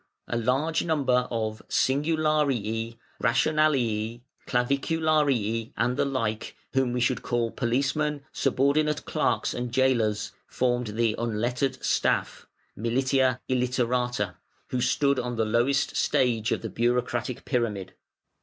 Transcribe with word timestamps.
A 0.27 0.35
large 0.35 0.83
number 0.83 1.27
of 1.29 1.61
singularii, 1.69 2.97
rationalii, 3.21 4.21
clavicularii, 4.47 5.73
and 5.77 5.95
the 5.95 6.05
like 6.05 6.55
(whom 6.73 6.91
we 6.93 6.99
should 6.99 7.21
call 7.21 7.51
policemen, 7.51 8.23
subordinate 8.33 9.05
clerks, 9.05 9.53
and 9.53 9.71
gaolers) 9.71 10.31
formed 10.47 10.87
the 10.87 11.13
"Unlettered 11.19 11.83
Staff" 11.85 12.47
(Militia 12.75 13.41
Illiterata), 13.47 14.37
who 14.69 14.81
stood 14.81 15.19
on 15.19 15.35
the 15.35 15.45
lowest 15.45 15.95
stage 15.95 16.51
of 16.51 16.63
the 16.63 16.69
bureaucratic 16.71 17.45
pyramid. 17.45 17.93